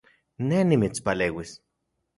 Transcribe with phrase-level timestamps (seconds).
[0.47, 1.51] Ne nimitspaleuis